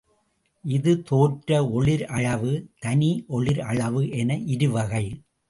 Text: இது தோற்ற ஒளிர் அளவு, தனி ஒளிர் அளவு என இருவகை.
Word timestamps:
இது 0.65 0.91
தோற்ற 1.03 1.59
ஒளிர் 1.69 2.05
அளவு, 2.09 2.53
தனி 2.79 3.11
ஒளிர் 3.27 3.61
அளவு 3.65 4.09
என 4.09 4.39
இருவகை. 4.47 5.05